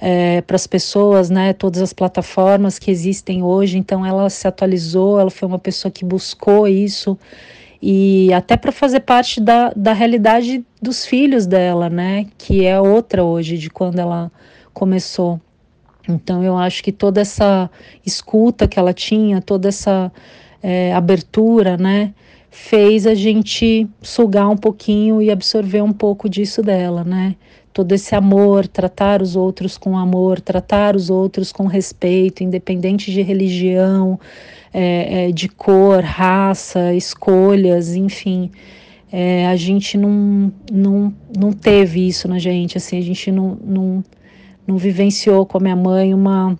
é, 0.00 0.40
para 0.40 0.56
as 0.56 0.66
pessoas, 0.66 1.28
né? 1.28 1.52
Todas 1.52 1.82
as 1.82 1.92
plataformas 1.92 2.78
que 2.78 2.90
existem 2.90 3.42
hoje. 3.42 3.76
Então, 3.76 4.04
ela 4.04 4.30
se 4.30 4.48
atualizou, 4.48 5.20
ela 5.20 5.30
foi 5.30 5.46
uma 5.46 5.58
pessoa 5.58 5.92
que 5.92 6.02
buscou 6.02 6.66
isso 6.66 7.18
e 7.82 8.32
até 8.32 8.56
para 8.56 8.72
fazer 8.72 9.00
parte 9.00 9.38
da, 9.38 9.70
da 9.76 9.92
realidade 9.92 10.64
dos 10.80 11.04
filhos 11.04 11.44
dela, 11.44 11.90
né? 11.90 12.24
Que 12.38 12.64
é 12.64 12.80
outra 12.80 13.22
hoje 13.22 13.58
de 13.58 13.68
quando 13.68 13.98
ela 13.98 14.32
começou. 14.72 15.38
Então 16.08 16.42
eu 16.42 16.56
acho 16.56 16.82
que 16.82 16.92
toda 16.92 17.20
essa 17.20 17.70
escuta 18.04 18.66
que 18.66 18.78
ela 18.78 18.92
tinha, 18.92 19.40
toda 19.40 19.68
essa 19.68 20.10
é, 20.62 20.92
abertura, 20.92 21.76
né? 21.76 22.12
Fez 22.50 23.06
a 23.06 23.14
gente 23.14 23.88
sugar 24.02 24.48
um 24.48 24.56
pouquinho 24.56 25.22
e 25.22 25.30
absorver 25.30 25.82
um 25.82 25.92
pouco 25.92 26.28
disso 26.28 26.62
dela, 26.62 27.02
né? 27.02 27.34
Todo 27.72 27.92
esse 27.92 28.14
amor, 28.14 28.66
tratar 28.66 29.22
os 29.22 29.34
outros 29.34 29.78
com 29.78 29.96
amor, 29.96 30.40
tratar 30.40 30.94
os 30.94 31.08
outros 31.08 31.50
com 31.50 31.66
respeito, 31.66 32.44
independente 32.44 33.10
de 33.10 33.22
religião, 33.22 34.20
é, 34.72 35.28
é, 35.28 35.32
de 35.32 35.48
cor, 35.48 36.02
raça, 36.02 36.92
escolhas, 36.92 37.94
enfim. 37.94 38.50
É, 39.10 39.46
a 39.46 39.56
gente 39.56 39.96
não, 39.96 40.52
não, 40.70 41.14
não 41.36 41.52
teve 41.52 42.06
isso 42.06 42.26
na 42.28 42.38
gente, 42.38 42.78
assim, 42.78 42.98
a 42.98 43.02
gente 43.02 43.30
não, 43.30 43.58
não, 43.62 44.04
não 44.72 44.78
vivenciou 44.78 45.44
com 45.44 45.58
a 45.58 45.60
minha 45.60 45.76
mãe 45.76 46.14
uma, 46.14 46.58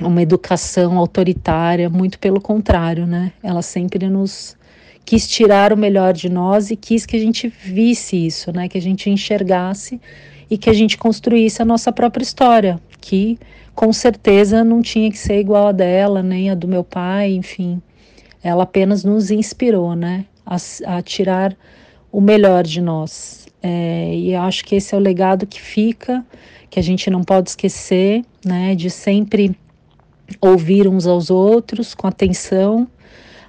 uma 0.00 0.20
educação 0.20 0.98
autoritária, 0.98 1.88
muito 1.88 2.18
pelo 2.18 2.40
contrário, 2.40 3.06
né? 3.06 3.32
Ela 3.40 3.62
sempre 3.62 4.08
nos 4.08 4.56
quis 5.04 5.28
tirar 5.28 5.72
o 5.72 5.76
melhor 5.76 6.12
de 6.12 6.28
nós 6.28 6.72
e 6.72 6.76
quis 6.76 7.06
que 7.06 7.16
a 7.16 7.20
gente 7.20 7.46
visse 7.46 8.26
isso, 8.26 8.50
né? 8.52 8.68
Que 8.68 8.76
a 8.76 8.82
gente 8.82 9.08
enxergasse 9.08 10.00
e 10.50 10.58
que 10.58 10.68
a 10.68 10.72
gente 10.72 10.98
construísse 10.98 11.62
a 11.62 11.64
nossa 11.64 11.92
própria 11.92 12.24
história, 12.24 12.80
que 13.00 13.38
com 13.74 13.92
certeza 13.92 14.64
não 14.64 14.82
tinha 14.82 15.08
que 15.10 15.18
ser 15.18 15.38
igual 15.38 15.68
a 15.68 15.72
dela, 15.72 16.22
nem 16.22 16.50
a 16.50 16.54
do 16.54 16.66
meu 16.66 16.82
pai, 16.82 17.32
enfim. 17.32 17.80
Ela 18.42 18.64
apenas 18.64 19.04
nos 19.04 19.30
inspirou, 19.30 19.94
né, 19.94 20.24
a, 20.44 20.56
a 20.86 21.02
tirar 21.02 21.56
o 22.10 22.20
melhor 22.20 22.64
de 22.64 22.80
nós. 22.80 23.46
É, 23.62 24.14
e 24.14 24.34
acho 24.34 24.64
que 24.64 24.76
esse 24.76 24.94
é 24.94 24.98
o 24.98 25.00
legado 25.00 25.46
que 25.46 25.60
fica, 25.60 26.24
que 26.76 26.80
a 26.80 26.82
gente 26.82 27.08
não 27.08 27.24
pode 27.24 27.48
esquecer, 27.48 28.22
né, 28.44 28.74
de 28.74 28.90
sempre 28.90 29.56
ouvir 30.38 30.86
uns 30.86 31.06
aos 31.06 31.30
outros 31.30 31.94
com 31.94 32.06
atenção, 32.06 32.86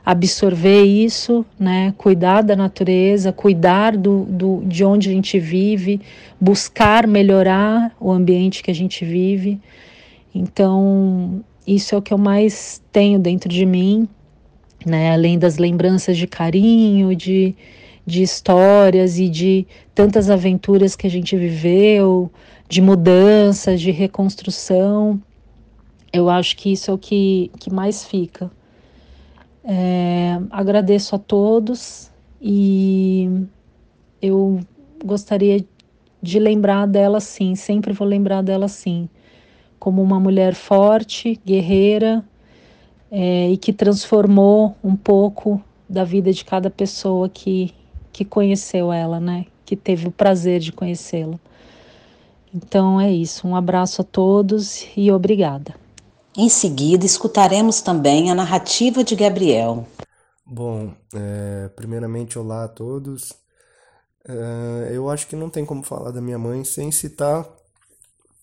absorver 0.06 0.84
isso, 0.84 1.46
né? 1.60 1.94
Cuidar 1.98 2.42
da 2.42 2.56
natureza, 2.56 3.34
cuidar 3.34 3.98
do, 3.98 4.24
do, 4.24 4.64
de 4.66 4.86
onde 4.86 5.10
a 5.10 5.12
gente 5.12 5.38
vive, 5.40 6.00
buscar 6.40 7.06
melhorar 7.06 7.94
o 8.00 8.10
ambiente 8.10 8.64
que 8.64 8.72
a 8.72 8.74
gente 8.74 9.04
vive. 9.04 9.60
Então, 10.34 11.44
isso 11.68 11.96
é 11.96 11.98
o 11.98 12.02
que 12.02 12.14
eu 12.14 12.18
mais 12.18 12.82
tenho 12.94 13.20
dentro 13.20 13.50
de 13.50 13.66
mim, 13.66 14.08
né? 14.86 15.12
Além 15.12 15.38
das 15.38 15.58
lembranças 15.58 16.16
de 16.16 16.28
carinho, 16.28 17.14
de, 17.14 17.54
de 18.08 18.24
histórias 18.24 19.20
e 19.20 19.28
de 19.28 19.68
tantas 19.94 20.30
aventuras 20.30 20.96
que 20.96 21.06
a 21.06 21.10
gente 21.10 21.36
viveu, 21.36 22.32
de 22.70 22.82
mudanças, 22.82 23.82
de 23.82 23.92
reconstrução. 23.92 25.22
Eu 26.12 26.30
acho 26.30 26.56
que 26.56 26.72
isso 26.72 26.90
é 26.90 26.94
o 26.94 26.98
que, 26.98 27.52
que 27.60 27.70
mais 27.70 28.06
fica. 28.06 28.50
É, 29.62 30.40
agradeço 30.50 31.16
a 31.16 31.20
todos 31.20 32.10
e 32.42 33.30
eu 34.22 34.62
gostaria 35.04 35.64
de 36.22 36.40
lembrar 36.40 36.88
dela 36.88 37.20
sim, 37.20 37.56
sempre 37.56 37.92
vou 37.92 38.08
lembrar 38.08 38.42
dela 38.42 38.70
sim, 38.70 39.10
como 39.78 40.02
uma 40.02 40.18
mulher 40.18 40.56
forte, 40.56 41.38
guerreira 41.46 42.24
é, 43.12 43.50
e 43.50 43.58
que 43.58 43.74
transformou 43.74 44.78
um 44.82 44.96
pouco 44.96 45.62
da 45.90 46.06
vida 46.06 46.32
de 46.32 46.46
cada 46.46 46.70
pessoa 46.70 47.28
que, 47.28 47.74
que 48.18 48.26
conheceu 48.26 48.92
ela, 48.92 49.20
né? 49.20 49.46
Que 49.64 49.76
teve 49.76 50.08
o 50.08 50.12
prazer 50.12 50.60
de 50.60 50.72
conhecê-la. 50.72 51.40
Então 52.52 53.00
é 53.00 53.12
isso, 53.12 53.48
um 53.48 53.56
abraço 53.56 54.02
a 54.02 54.04
todos 54.04 54.88
e 54.98 55.12
obrigada. 55.12 55.76
Em 56.36 56.50
seguida, 56.50 57.06
escutaremos 57.06 57.80
também 57.80 58.32
a 58.32 58.36
narrativa 58.36 59.04
de 59.04 59.16
Gabriel. 59.16 59.86
Bom, 60.44 60.92
é, 61.14 61.70
primeiramente, 61.76 62.40
olá 62.40 62.64
a 62.64 62.68
todos. 62.68 63.34
É, 64.28 64.90
eu 64.94 65.12
acho 65.12 65.28
que 65.28 65.36
não 65.36 65.50
tem 65.52 65.64
como 65.64 65.84
falar 65.84 66.10
da 66.10 66.20
minha 66.22 66.40
mãe 66.40 66.64
sem 66.64 66.92
citar 66.92 67.48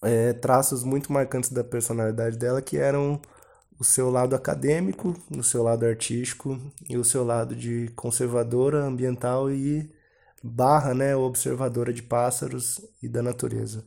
é, 0.03 0.33
traços 0.35 0.85
muito 0.85 1.13
marcantes 1.13 1.51
da 1.51 1.65
personalidade 1.65 2.39
dela, 2.39 2.63
que 2.63 2.77
eram 2.77 3.21
o 3.79 3.85
seu 3.85 4.11
lado 4.11 4.35
acadêmico, 4.35 5.15
o 5.37 5.43
seu 5.43 5.63
lado 5.63 5.85
artístico 5.85 6.59
e 6.89 6.97
o 6.97 7.05
seu 7.05 7.25
lado 7.25 7.55
de 7.55 7.89
conservadora 7.97 8.85
ambiental 8.85 9.51
e 9.51 9.91
barra, 10.43 10.95
né, 10.95 11.17
observadora 11.17 11.93
de 11.93 12.03
pássaros 12.03 12.81
e 13.03 13.09
da 13.09 13.23
natureza. 13.23 13.85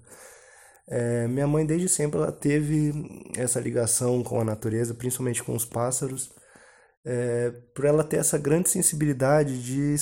É, 0.90 1.28
minha 1.28 1.46
mãe 1.48 1.66
desde 1.66 1.90
sempre 1.90 2.18
ela 2.18 2.32
teve 2.32 2.94
essa 3.36 3.60
ligação 3.60 4.24
com 4.24 4.40
a 4.40 4.46
natureza, 4.46 4.94
principalmente 4.94 5.44
com 5.44 5.56
os 5.56 5.66
pássaros, 5.66 6.32
é, 7.06 7.52
por 7.76 7.86
ela 7.86 8.04
ter 8.04 8.18
essa 8.18 8.38
grande 8.38 8.70
sensibilidade 8.70 9.62
de 9.62 9.96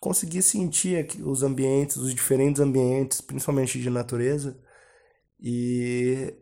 conseguir 0.00 0.42
sentir 0.42 1.08
os 1.24 1.42
ambientes, 1.42 1.96
os 1.96 2.14
diferentes 2.14 2.60
ambientes, 2.60 3.20
principalmente 3.20 3.80
de 3.80 3.90
natureza, 3.90 4.56
e 5.40 6.34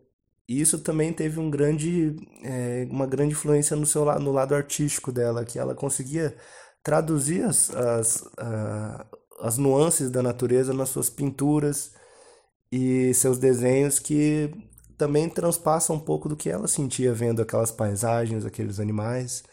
isso 0.47 0.79
também 0.79 1.11
teve 1.13 1.39
um 1.39 1.49
grande, 1.49 2.15
é, 2.43 2.87
uma 2.89 3.05
grande 3.05 3.33
influência 3.33 3.75
no 3.75 3.85
seu 3.85 4.05
no 4.19 4.31
lado 4.31 4.55
artístico 4.55 5.11
dela, 5.11 5.43
que 5.45 5.59
ela 5.59 5.75
conseguia 5.75 6.35
traduzir 6.83 7.43
as, 7.43 7.69
as, 7.71 8.23
as 9.39 9.57
nuances 9.57 10.09
da 10.09 10.23
natureza 10.23 10.73
nas 10.73 10.89
suas 10.89 11.09
pinturas 11.09 11.91
e 12.71 13.13
seus 13.13 13.37
desenhos 13.37 13.99
que 13.99 14.51
também 14.97 15.29
transpassam 15.29 15.95
um 15.95 15.99
pouco 15.99 16.27
do 16.29 16.35
que 16.35 16.49
ela 16.49 16.67
sentia 16.67 17.13
vendo 17.13 17.41
aquelas 17.41 17.71
paisagens, 17.71 18.45
aqueles 18.45 18.79
animais. 18.79 19.43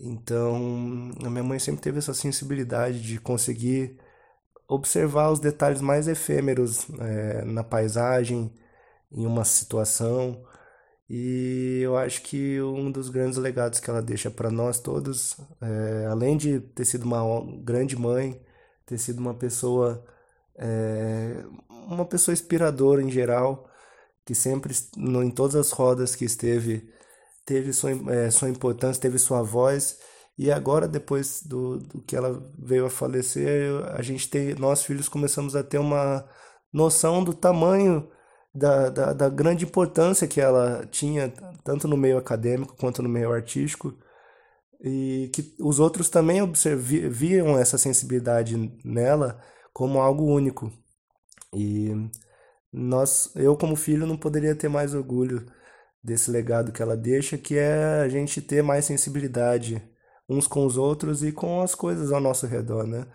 Então, 0.00 1.12
a 1.24 1.30
minha 1.30 1.44
mãe 1.44 1.58
sempre 1.58 1.80
teve 1.82 1.98
essa 1.98 2.14
sensibilidade 2.14 3.00
de 3.00 3.20
conseguir 3.20 3.98
observar 4.68 5.30
os 5.30 5.38
detalhes 5.38 5.80
mais 5.80 6.08
efêmeros 6.08 6.86
é, 6.98 7.44
na 7.44 7.62
paisagem, 7.62 8.52
em 9.12 9.26
uma 9.26 9.44
situação. 9.44 10.44
E 11.08 11.80
eu 11.82 11.96
acho 11.96 12.22
que 12.22 12.60
um 12.62 12.90
dos 12.90 13.08
grandes 13.10 13.38
legados 13.38 13.80
que 13.80 13.90
ela 13.90 14.02
deixa 14.02 14.30
para 14.30 14.50
nós 14.50 14.80
todos, 14.80 15.36
é, 15.60 16.06
além 16.10 16.36
de 16.36 16.60
ter 16.60 16.84
sido 16.84 17.04
uma 17.04 17.20
grande 17.62 17.96
mãe, 17.96 18.40
ter 18.86 18.98
sido 18.98 19.18
uma 19.20 19.34
pessoa 19.34 20.04
é, 20.56 21.44
uma 21.68 22.04
pessoa 22.04 22.32
inspiradora 22.32 23.02
em 23.02 23.10
geral, 23.10 23.68
que 24.24 24.34
sempre, 24.34 24.74
em 24.96 25.30
todas 25.30 25.56
as 25.56 25.70
rodas 25.72 26.14
que 26.14 26.24
esteve, 26.24 26.88
teve 27.44 27.72
sua, 27.72 27.90
é, 28.12 28.30
sua 28.30 28.48
importância, 28.48 29.02
teve 29.02 29.18
sua 29.18 29.42
voz. 29.42 29.98
E 30.38 30.50
agora, 30.50 30.88
depois 30.88 31.42
do, 31.42 31.78
do 31.78 32.02
que 32.02 32.16
ela 32.16 32.42
veio 32.58 32.86
a 32.86 32.90
falecer, 32.90 33.70
a 33.94 34.02
gente 34.02 34.28
tem, 34.28 34.54
nós 34.54 34.84
filhos 34.84 35.08
começamos 35.08 35.56
a 35.56 35.62
ter 35.62 35.78
uma 35.78 36.24
noção 36.72 37.22
do 37.22 37.34
tamanho, 37.34 38.08
da, 38.54 38.90
da, 38.90 39.12
da 39.12 39.28
grande 39.28 39.64
importância 39.64 40.28
que 40.28 40.40
ela 40.40 40.86
tinha, 40.86 41.32
tanto 41.64 41.88
no 41.88 41.96
meio 41.96 42.18
acadêmico 42.18 42.76
quanto 42.76 43.02
no 43.02 43.08
meio 43.08 43.32
artístico 43.32 43.96
e 44.82 45.30
que 45.32 45.54
os 45.60 45.78
outros 45.78 46.08
também 46.10 46.40
viam 47.10 47.58
essa 47.58 47.78
sensibilidade 47.78 48.56
nela 48.84 49.40
como 49.72 50.00
algo 50.00 50.24
único. 50.24 50.72
E 51.54 51.92
nós, 52.72 53.30
eu 53.36 53.56
como 53.56 53.76
filho 53.76 54.06
não 54.06 54.16
poderia 54.16 54.56
ter 54.56 54.68
mais 54.68 54.94
orgulho 54.94 55.46
desse 56.02 56.30
legado 56.30 56.72
que 56.72 56.82
ela 56.82 56.96
deixa, 56.96 57.38
que 57.38 57.56
é 57.56 58.00
a 58.00 58.08
gente 58.08 58.42
ter 58.42 58.62
mais 58.62 58.84
sensibilidade 58.84 59.82
uns 60.28 60.46
com 60.46 60.66
os 60.66 60.76
outros 60.76 61.22
e 61.22 61.30
com 61.32 61.60
as 61.62 61.74
coisas 61.74 62.10
ao 62.12 62.20
nosso 62.20 62.46
redor, 62.46 62.86
né? 62.86 63.06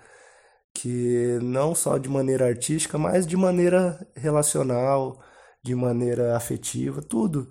Que 0.80 1.40
não 1.42 1.74
só 1.74 1.98
de 1.98 2.10
maneira 2.10 2.46
artística, 2.48 2.98
mas 2.98 3.26
de 3.26 3.36
maneira 3.36 4.08
relacional, 4.16 5.20
de 5.64 5.74
maneira 5.76 6.36
afetiva, 6.38 7.02
tudo. 7.02 7.50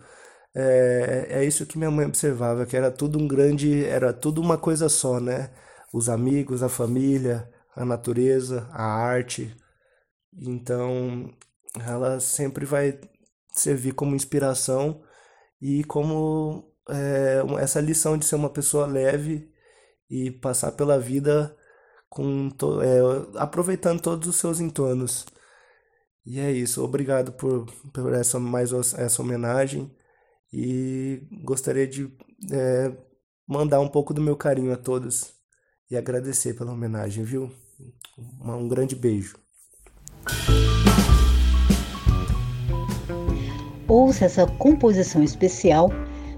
É, 0.55 1.27
é 1.31 1.45
isso 1.45 1.67
que 1.67 1.79
minha 1.79 1.91
mãe 1.91 2.07
observava, 2.07 2.67
que 2.67 2.77
era 2.77 2.91
tudo 2.91 3.19
um 3.19 3.29
grande, 3.29 3.85
era 3.85 4.13
tudo 4.13 4.41
uma 4.41 4.59
coisa 4.59 4.89
só, 4.89 5.21
né? 5.21 5.51
Os 5.93 6.09
amigos, 6.09 6.63
a 6.63 6.69
família, 6.69 7.51
a 7.75 7.85
natureza, 7.85 8.69
a 8.73 8.85
arte, 8.85 9.57
então, 10.39 11.35
ela 11.81 12.21
sempre 12.21 12.67
vai 12.67 13.01
servir 13.53 13.93
como 13.93 14.15
inspiração 14.15 15.03
e 15.61 15.83
como 15.85 16.71
é, 16.89 17.43
essa 17.61 17.81
lição 17.81 18.19
de 18.19 18.27
ser 18.27 18.37
uma 18.37 18.51
pessoa 18.51 18.87
leve 18.87 19.51
e 20.11 20.31
passar 20.31 20.73
pela 20.73 20.99
vida 20.99 21.57
com 22.17 22.49
to, 22.49 22.81
é, 22.81 22.99
aproveitando 23.37 24.01
todos 24.01 24.27
os 24.27 24.37
seus 24.37 24.59
entornos. 24.59 25.27
E 26.25 26.41
é 26.41 26.51
isso. 26.51 26.83
Obrigado 26.83 27.31
por, 27.33 27.67
por 27.93 28.15
essa 28.15 28.41
mais 28.41 28.73
essa 28.73 29.21
homenagem 29.21 29.95
e 30.51 31.21
gostaria 31.45 31.87
de 31.87 32.11
é, 32.51 32.97
mandar 33.47 33.81
um 33.81 33.89
pouco 33.89 34.15
do 34.15 34.23
meu 34.23 34.35
carinho 34.35 34.73
a 34.73 34.79
todos 34.79 35.35
e 35.91 35.97
agradecer 35.97 36.55
pela 36.55 36.73
homenagem, 36.73 37.23
viu? 37.23 37.53
Um 38.41 38.67
grande 38.67 38.97
beijo. 38.97 39.37
Ouça 43.87 44.25
essa 44.25 44.47
composição 44.47 45.23
especial 45.23 45.91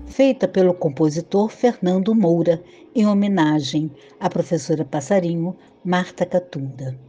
feita 0.09 0.49
pelo 0.49 0.75
compositor 0.75 1.49
Fernando 1.49 2.13
Moura 2.15 2.61
em 2.95 3.07
homenagem 3.07 3.91
à 4.19 4.29
professora 4.29 4.85
passarinho 4.85 5.57
Marta 5.85 6.27
Catunda. 6.27 7.08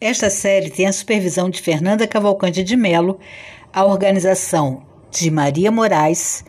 Esta 0.00 0.30
série 0.30 0.70
tem 0.70 0.86
a 0.86 0.92
supervisão 0.94 1.50
de 1.50 1.60
Fernanda 1.60 2.06
Cavalcante 2.06 2.64
de 2.64 2.74
Melo, 2.74 3.20
a 3.70 3.84
organização 3.84 4.82
de 5.10 5.30
Maria 5.30 5.70
Moraes, 5.70 6.42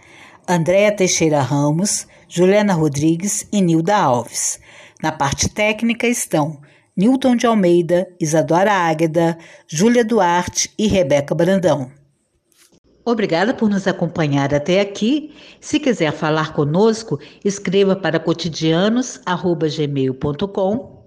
Andréa 0.48 0.90
Teixeira 0.90 1.42
Ramos, 1.42 2.08
Juliana 2.30 2.74
Rodrigues 2.74 3.46
e 3.52 3.62
Nilda 3.62 3.98
Alves. 3.98 4.58
Na 5.04 5.12
parte 5.12 5.50
técnica 5.50 6.08
estão 6.08 6.62
Newton 7.02 7.36
de 7.36 7.46
Almeida, 7.48 8.08
Isadora 8.20 8.72
Águeda, 8.72 9.36
Júlia 9.68 10.06
Duarte 10.06 10.72
e 10.78 10.86
Rebeca 10.86 11.34
Brandão. 11.34 11.92
Obrigada 13.04 13.56
por 13.56 13.68
nos 13.68 13.88
acompanhar 13.88 14.54
até 14.54 14.80
aqui. 14.80 15.34
Se 15.60 15.80
quiser 15.80 16.14
falar 16.14 16.54
conosco, 16.54 17.20
escreva 17.44 17.96
para 17.96 18.20
cotidianos.gmail.com 18.20 21.01